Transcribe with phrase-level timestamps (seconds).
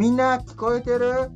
[0.00, 1.30] みんな聞こえてる？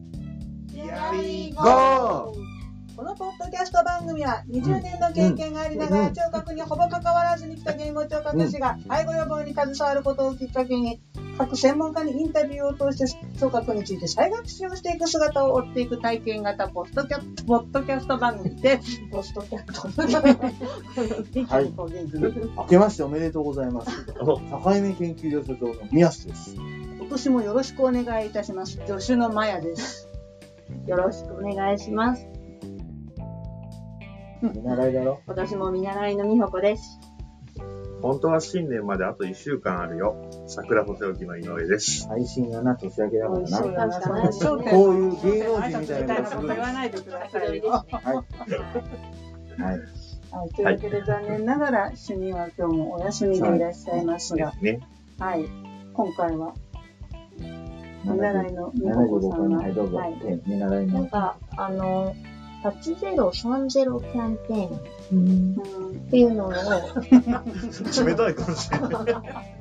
[2.96, 10.98] このポッドキャスト番組は20年の経験がありながら聴覚にほぼ関わらずに来た言語聴覚士が介護予防に携わることをきっかけに
[11.36, 19.02] 各専門家にインタビューを通して聴覚について再学習をしていく姿を追っていく体験型ポストキャポッドキャスト番組です。
[19.10, 21.52] ポストキャスト。
[21.52, 21.70] はい
[22.56, 24.06] 明けましておめでとうございます。
[24.14, 26.56] 境目研究所所長の宮津です。
[27.04, 28.80] 今年もよろしくお願いいたします。
[28.86, 30.08] 助手のマヤです。
[30.86, 32.26] よろしくお願いします。
[34.40, 36.98] 見習いだろ私も見習いの美穂子です。
[38.00, 40.16] 本当は新年まであと1週間あるよ。
[40.46, 42.08] 桜補正機の井上です。
[42.08, 44.00] 配信がな、年明けだからな。
[44.00, 47.70] こういう芸能人みたいなこと言わないでくださいよ。
[47.70, 49.60] はい。
[49.60, 49.80] はい。
[50.30, 54.80] はい、というわけで残念ながら主任は今日もお休みでいらっしゃいますが、ね。
[55.18, 55.44] はい、
[55.92, 56.54] 今回は
[58.04, 59.96] 見習いの美穂子75回の、さんが、はい、どうぞ。
[59.96, 60.14] はい
[60.46, 60.94] 見習いの。
[60.94, 62.14] なんか、あの、
[62.64, 64.80] 8030キャンペーンっ
[65.12, 65.54] うん。
[66.10, 68.90] ていうのを、冷たいかもしれない。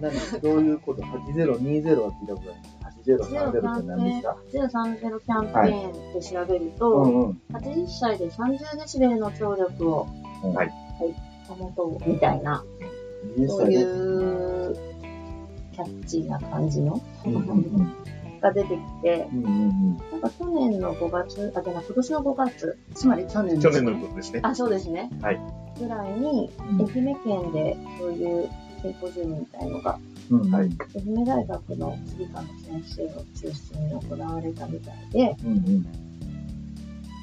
[0.02, 2.62] 何どういうこと ?8020 は聞いたことない。
[3.04, 7.42] 8030って何ですか8030キャンペーンで調べると、うんうん。
[7.52, 10.08] 80歳で30デシベルの聴力を、
[10.56, 10.72] はい
[11.48, 12.64] 保とうみたいな、
[13.48, 13.84] そうい。
[13.84, 14.94] う
[15.74, 17.94] キャッチーな感じのうんうん
[18.44, 19.40] が出てきて、うん。
[19.40, 24.40] うんうんなんか去年の5月、あ、じゃない、今年の5月、つまり去年去年のことですね。
[24.44, 25.10] あ、そうですね。
[25.22, 25.40] はい。
[25.80, 28.50] ぐらいに、うん愛媛県でそういう
[28.82, 29.98] シンポジウムみたいのが、
[30.30, 30.42] うん。
[30.42, 30.52] うん。
[30.54, 30.70] はい。
[30.96, 35.86] 愛媛大学の次科の先生を中心に行われたみたいで、うんうん。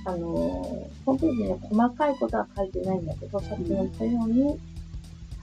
[0.06, 4.58] あのー、ホームページに細かいことは書いてないんだけど、さっきも言ったように、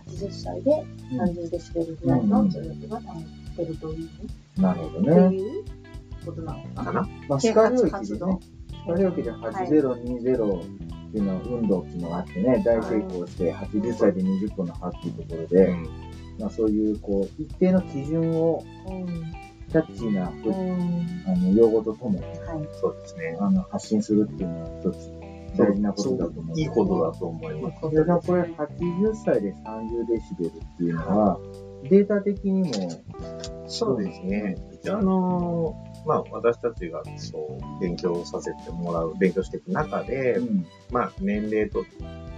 [0.07, 3.21] 80歳で30デシベルぐらいの聴力が保
[3.63, 5.35] ってるという、なるほどってね。
[5.35, 5.65] いう
[6.25, 7.07] ことなのかな。
[7.27, 8.39] まあ、啓歯科領域でね。
[8.85, 15.83] 歯科領域で8020っていうのは運動っていうのがあってね、大成功して80歳で20個の歯っていうところうで、ん。
[16.39, 18.63] まあそういうこう、一定の基準を
[19.69, 22.35] キャッチーな、あの、用語とともに、はい、
[22.79, 23.37] そうですね。
[23.39, 25.17] あの、発信するっていうのは一つ
[25.57, 26.59] 大事なことだと思う。
[26.59, 27.81] いいことだと思います。
[27.81, 31.39] それがこれ80歳で30デシベルっていうのは、
[31.89, 32.71] データ的にも、
[33.67, 34.55] そうですね。
[34.71, 40.65] 一応あのーまあ私たちがそう勉強させてもらう、勉強していく中で、うん。
[40.89, 41.85] まあ年齢と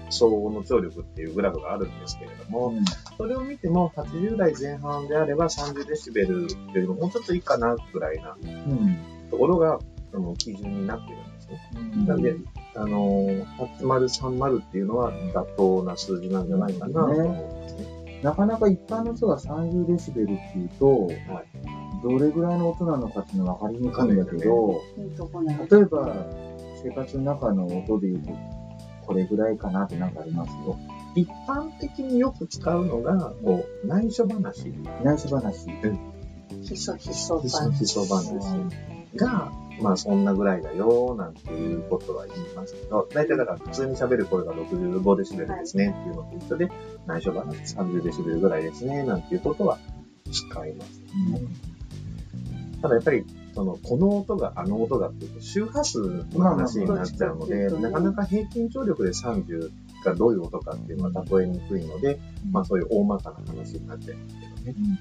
[0.10, 2.74] 総合の聴力っていうグラフがあるんですけれども、
[3.16, 8.98] それを見ても80代前半であれば30デシベルよりももうちょっといいかなぐらいなうん。
[9.30, 9.80] ところが、
[10.12, 11.60] あの基準になってるんですね。
[11.76, 12.06] うん。
[12.08, 12.36] なんで、
[12.76, 13.46] あのー、
[13.82, 17.99] 8030っていうのは妥当な数字なんじゃないかなと思うんですね。
[18.24, 25.68] なかなか一般の人が30デシベルっていうと、はいどれぐらいの音なのかっていうのは分かりにくいんだけど、いいとこなの。
[25.68, 26.26] 例えば
[26.82, 28.32] 生活の中の音で言うと、
[29.06, 30.78] これぐらいかなってなんかありますよ。
[31.16, 34.70] 一般的によく使うのが、こう、内緒話。
[35.04, 35.68] 内緒話。
[36.62, 37.72] ひそひそひそ感。
[37.74, 38.32] ひそ話
[39.16, 39.52] が、
[39.82, 46.70] まあそんなぐらいだよ、なんていうことは言いますけど、大体だから普通に喋る声が65デシベルですねっていうのと一緒で、
[47.06, 49.78] 内緒話30デシベルぐらいですね、なんていうことは
[50.32, 51.02] 使います。
[52.82, 53.26] ただやっぱり、
[53.56, 59.70] その、この音があの音がっていうと、周波数の話になっちゃうので、なかなか平均聴力で30
[60.06, 62.20] がどういう音かっていうのは例えにくいので、
[62.52, 64.18] まあそういう大まかな話になっちゃう。
[64.18, 65.00] んですけどね。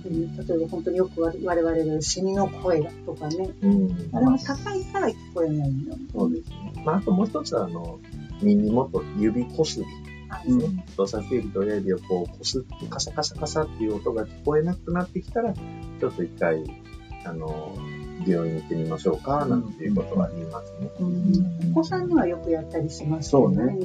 [0.00, 3.50] っていう例えば本当によく我々が言うシミの声だとかね。
[3.62, 5.98] うんあれも高いから聞こえないんだよ。
[6.12, 6.82] そうですね。
[6.84, 7.98] まあ、あともう一つは、あの、
[8.42, 9.86] 耳元、指こすり
[10.44, 10.84] ですね。
[10.92, 16.62] 人差し指と親指をこう、こすって、カサカサカサっていう音が聞こえなくなってきたら、ちょっと一回、
[17.24, 17.76] あの、
[18.26, 20.90] 病院に行ってみましょうか、なんていうことは言いますね。
[21.00, 23.76] うんお子さんにはよくやったりしますそうね。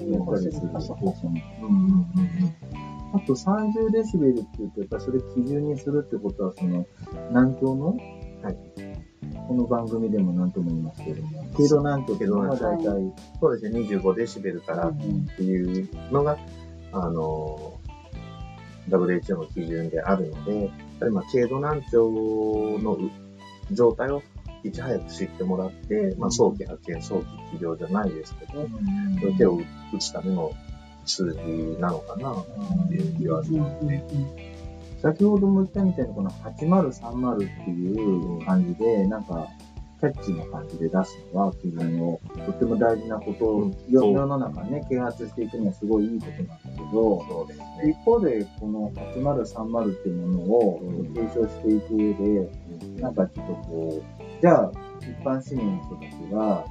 [3.14, 6.86] あと30デシベルって言うと、やっぱりそれ基準にするってことは、その、
[7.32, 7.98] 難聴の、
[8.42, 9.02] はい。
[9.48, 14.98] この番組でも何とも言いますけども、軽度難聴っていうのは大体、そうですね、25デシベルからっ
[15.38, 16.38] ていうのが、
[16.94, 17.80] あの、
[18.90, 20.70] WHO の基準であるので、やっ
[21.00, 22.10] ぱりまあ、軽度難聴
[22.80, 22.98] の
[23.72, 24.24] 状態を
[24.64, 27.26] いち早く知ってもらって、まあ、早期発見、早期
[27.58, 28.68] 治療じゃないですけど、
[29.38, 29.56] 手を
[29.94, 30.52] 打つための
[31.06, 32.46] 数字なのかな、っ
[32.90, 34.04] ていう気はしますね。
[35.02, 39.48] 先ほども言ったみたいに、この8030っていう感じで、なんか、
[40.00, 43.76] キャッチーな感じで出すのは、自分を、とっても大事なことを、うん。
[43.88, 48.02] 世の中ね、啓発していくにはすごいいいことなんだけど、そうです一ね。
[48.04, 51.14] 方で、この8030っていうものをうん。
[51.14, 52.52] 提唱していく上で、
[53.00, 54.72] なんかちょっとこう、じゃあ、
[55.02, 56.66] 一般市民の人たちが、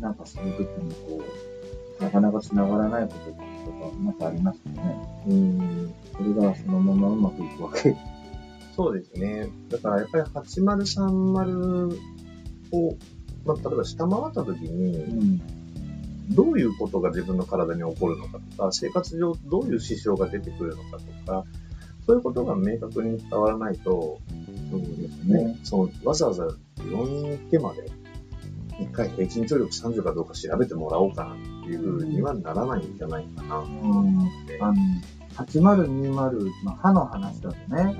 [0.00, 1.59] なんかそういう時にこう、
[2.00, 3.42] なかなか繋がらないこととか、
[4.02, 5.24] なんかありますよね。
[5.28, 5.94] うん。
[6.16, 7.96] それがそのままうまくいくわけ。
[8.74, 9.48] そうですね。
[9.68, 11.98] だからやっぱり8030
[12.72, 12.96] を、
[13.44, 15.60] まあ、例えば下回った時に、ん。
[16.30, 21.44] どういうことが自分の体に起こるのかとか、生活上どういう支障が出てくるのかとか、
[22.06, 24.20] そういうことが明確に伝わらないと、
[24.70, 25.44] そうですね。
[25.44, 26.48] ね、そのわざわざ
[26.78, 27.90] 病院に行ってまで、
[28.80, 33.58] 一回平均聴力30かどうか調べてもらおうかないうふうにはならないんじゃないかな。
[33.58, 34.18] うん。
[34.60, 34.74] あの、
[35.36, 37.96] 8020、まあ、歯の話だとね、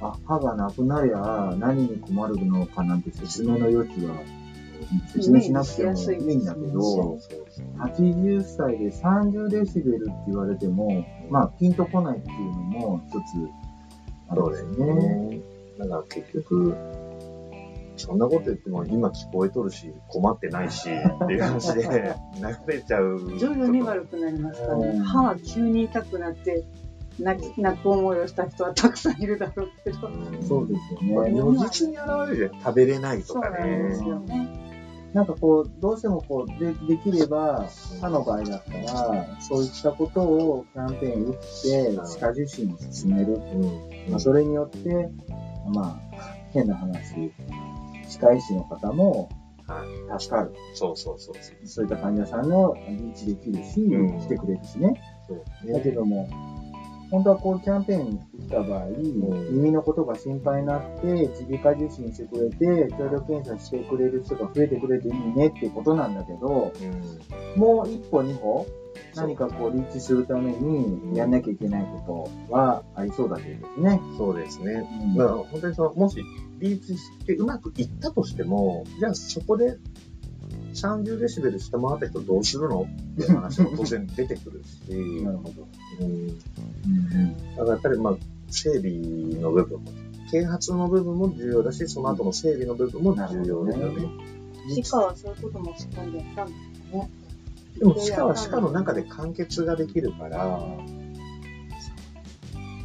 [0.00, 4.16] あ、歯がなくなりゃ何に困るのかなんて説明の余地は、
[5.12, 7.46] 説明しなくてもいいんだけど、そうそう
[7.78, 13.22] 80歳で30デシベルって言われても、まあ、ピンとこないっていうのも一つ
[14.28, 14.94] あるんですすね。
[14.94, 15.40] ね。
[15.78, 16.74] だから結局、
[17.96, 21.82] そんなこと言っても今聞こえとるし、困ってないし、っていう話で
[22.66, 23.38] 流れちゃう。
[23.38, 24.98] 徐々に悪くなりますからうんね。
[25.00, 26.64] 歯は急に痛くなって、
[27.18, 30.08] 泣き泣く思いをした人はたくさんいるだろうけど。
[30.08, 31.30] うんそうですよね。
[31.32, 32.60] 如実に現れるじゃん。
[32.62, 34.04] 食べれないとかそうなんでねす。
[34.04, 34.66] よね。
[35.14, 37.66] なんかこう、どうしてもこう、で、できれば、
[38.02, 43.32] 歯の場合だったら、そういったことをキャンペーン打って、歯科受診を進める。
[43.34, 44.10] うん。
[44.10, 45.08] まあ、それによって、
[45.72, 46.00] まあ、
[46.52, 47.32] 変な話、
[48.06, 49.28] 歯科医師の方も
[49.66, 49.84] は
[50.16, 50.20] い。
[50.20, 50.54] 助かる。
[50.74, 51.34] そうそうそう。
[51.66, 54.94] そういった患者さんのリーチできるし、うん来てくれるしね。
[55.26, 56.28] そうだけども、
[57.10, 58.86] 本当はこうキャンペーン打った場合、
[59.50, 66.72] 耳のことが心配になって、耳鼻科受診してくれて、聴力検査してくれる人が増えてくれていいねっていうことなんだけど、
[67.56, 67.60] うん。
[67.60, 68.66] もう一歩二歩、
[69.14, 74.00] 何かこうリーチするためにやんなきゃいけないことはありそうだけどですね。
[74.16, 74.72] そうですね。
[74.72, 76.18] うんだから本当にその、もし
[76.58, 79.78] リーチしてうまくいったとしても、じゃあそこで
[80.74, 82.82] 30デシベル下回った人どうするの？
[82.82, 84.90] っていう話も当然出てくるし、
[85.22, 85.68] なるほど。
[86.00, 86.34] うん、だ
[87.56, 88.16] からやっぱりまあ、
[88.50, 88.92] 整備
[89.40, 89.90] の部分も、
[90.30, 94.08] 啓発の部分も重要だし、その後の整備の部分も重要ですよね。
[94.82, 97.10] 歯科はそういうこともしっかりやったんですね。
[97.78, 100.60] でも、歯科は歯科の中で完結ができるから、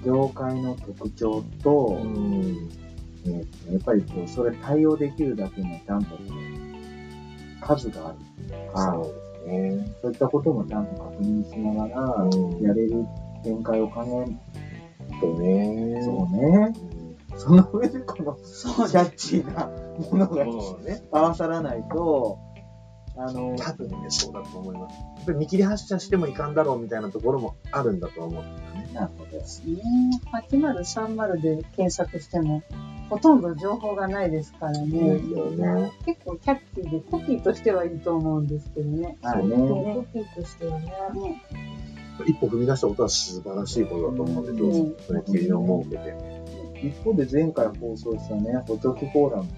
[0.05, 2.69] 業界の特徴と、うん、
[3.25, 6.17] えーやっぱりこう、それ対応できるだけのちゃんと
[7.61, 9.95] 数があるとか、そうですね。
[10.01, 13.05] そういったこともちゃんと確認しながら、うんやれる
[13.43, 14.37] 展開を考える
[15.19, 16.01] とね。
[16.03, 16.73] そうね。
[17.37, 19.67] その上でこのキャッチーな
[20.11, 22.37] ものがね、合わさらないと、
[23.17, 24.95] あの、多分ね、そうだと思います。
[24.95, 28.89] やっぱり見切り発車してもいかんだろうみたいなところもあるんだと思うんだよね。
[28.93, 29.37] なるほど。
[29.37, 29.43] ね
[30.31, 32.63] 8030で検索しても、
[33.09, 34.87] ほとんど情報がないですからね。
[34.87, 35.91] ね。
[36.05, 39.17] 結構キャッチーでコピーとしてはいいと思うんですけどね。
[39.21, 40.85] まあね、コピーとしてはね。
[41.13, 41.43] ね
[42.25, 46.41] 一歩踏み出したことは素晴らしいことだと思うんで、うんそれ切りを設けて。
[46.83, 49.49] 一方で前回放送したね、補聴器フォーラム、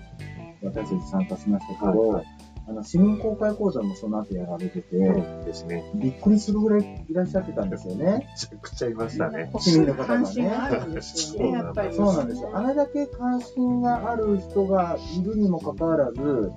[0.61, 2.25] 私たち参加しましたけど、はい
[2.67, 4.97] あの、市民公開講座もその後やられてて、
[5.45, 5.83] ですね。
[5.95, 8.05] びっくりするぐらいいらっしゃってたんですよね。
[8.05, 9.51] めちゃくちゃいましたね。
[9.59, 11.93] 市民の方がね関心があるんですよね、やっぱり。
[11.95, 12.51] そうなんですよ。
[12.53, 16.51] あれだけ関心がある人がいるにもかかわらず、うん。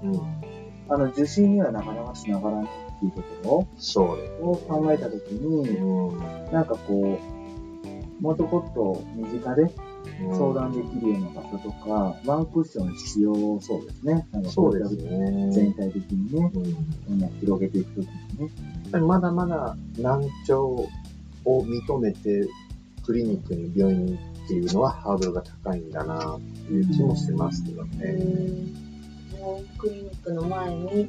[0.88, 3.66] あの、受診にはなかなか繋がらないっていうとこ。
[4.40, 6.18] ろを考えたときに、うん。
[6.52, 7.18] なんかこ
[8.20, 9.70] う、もうちょこっと身近で
[10.32, 14.26] 相談できるような場所とか、ワンクッション必要そうですね。
[14.32, 15.50] なんかそうですね。
[15.52, 16.58] 全体的にね、う
[17.14, 17.22] ん。
[17.22, 18.52] うん広げていくときにね。
[18.84, 20.88] やっぱりまだまだ難聴
[21.44, 22.48] を認めて
[23.04, 28.16] クリニックに病院にっていうのはハードルが高いんだなっていう気もしますけどね。
[29.78, 31.08] クリニックの前に、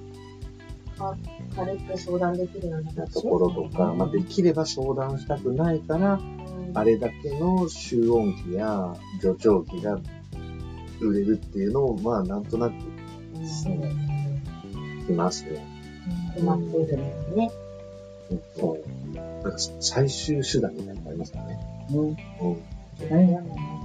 [0.98, 1.16] か
[1.56, 6.37] 軽く相談できるようなところとか、まあ、できれば相談したくないから、うん
[6.74, 10.00] あれだけの集音機や助聴器が
[11.01, 12.74] 売れるっていうのを、まあ、なんとなく
[13.45, 13.67] し
[15.12, 15.65] ますね。
[16.36, 17.51] 困っているのにね。
[18.55, 19.17] そう。
[19.17, 19.51] なん。
[19.51, 21.59] か最終手段みたいなのがありますからね。
[21.91, 22.00] うん。
[22.07, 22.15] うん。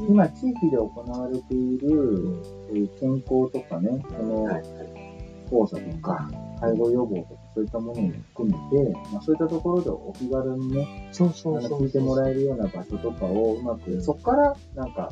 [0.08, 4.62] 今、地域で行われている、そういう健康とかね、そのはい。
[5.50, 15.11] 講座とか、介護予防とか、そういったものも含めて、まあ、そういったところでお気軽にね、そうそあの聞いてもらえるような場所とかをうまく、そこからなんか、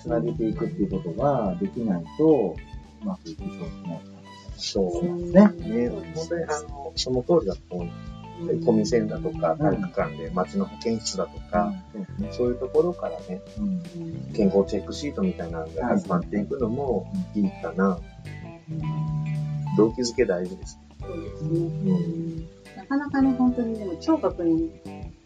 [0.00, 2.56] つなげていくっていうことができないと、
[3.02, 4.20] うまくいきそうですね。
[4.56, 5.48] そうね。
[5.48, 8.66] ね、本当にあの、その通りだと思うんです。
[8.66, 11.72] コミセンだとか、体育館で街の保健室だとか、
[12.32, 13.80] そういうところからね、うん
[14.34, 17.98] 健康チェックシートみたいなのが始まっていくのもいいかな。
[19.76, 20.79] 動機づけ大事です。
[21.00, 21.70] そうですね。
[22.76, 24.70] なかなかね、本当にでも聴覚に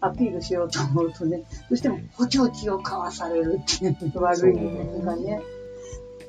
[0.00, 5.42] アピールしようと思うとね、どうしても補聴器を買わされるっていう悪い面がね、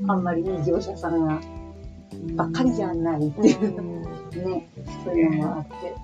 [0.08, 1.42] あんまりいい業者さんが
[2.36, 4.06] ばっかりじゃないっていう。
[4.36, 4.70] ね、
[5.06, 5.96] そういうのもあって、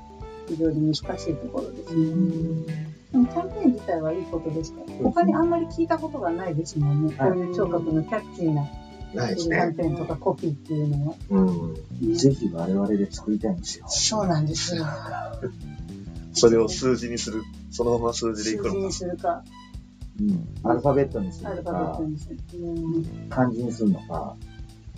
[0.47, 2.91] 非常に難しいところですね。
[3.11, 7.13] でもキャンペーン自体はいいことですから、他にあんまり聞いたことがないですもんね。
[7.17, 8.65] こういう聴覚のキャッチーな
[9.15, 9.75] ないですキャンね。
[9.75, 11.15] ペーンとかコピーっていうのは。
[11.29, 11.41] う
[12.05, 12.15] ん。
[12.15, 13.85] ぜひ我々で作りたいんですよ。
[13.87, 14.85] そうなんですよ。
[16.33, 17.43] それを数字にする。
[17.71, 18.91] そのまま数字でいくのか数字に。
[18.93, 19.43] するか、
[20.19, 20.47] うん。
[20.63, 22.37] アルファベットにするのアルファベットか、にする。
[22.59, 24.35] うん漢字にするのか、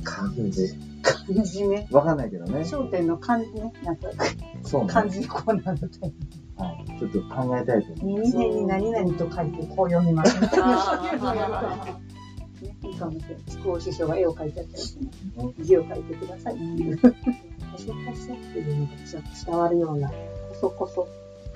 [0.03, 0.75] 漢字。
[1.01, 1.87] 漢字ね。
[1.91, 2.59] わかんないけどね。
[2.59, 3.73] 焦点の漢字ね。
[3.83, 4.09] なんか、
[4.63, 4.87] そうね。
[4.89, 6.13] 漢字コーナーみたい
[6.55, 6.99] はい。
[6.99, 8.21] ちょっと考えたいと思いな。
[8.21, 10.33] 右辺に何々と書いて、こう読みます。
[10.33, 12.12] そういうやると
[12.63, 13.43] ねいいかもしれない。
[13.47, 15.11] 筑後師匠が絵を描いてあったりしてね。
[15.59, 16.97] 字を書いてくださいっていう。
[16.97, 20.15] コソコソっていうのがちょっと伝わるような、コ
[20.55, 21.07] ソコソ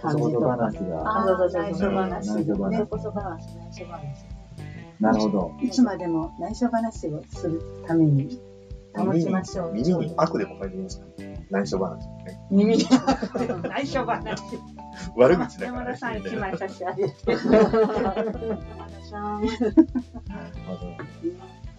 [0.01, 0.47] 感じ言とか。
[0.49, 1.19] 話が。
[1.19, 4.37] あそうそうそう内緒話内緒話内緒話。
[4.99, 5.53] なるほど。
[5.61, 8.39] いつまでも内緒話をするために
[8.95, 9.73] 保ちましょう。
[9.73, 11.05] 耳に悪でも書いてみますか
[11.49, 12.39] 内緒話ね。
[12.49, 14.41] 耳に内緒話。
[15.15, 15.85] 悪口だからね。
[15.85, 17.31] 山田さん一枚差し上げて。
[17.31, 18.23] 山田
[19.09, 19.41] さん、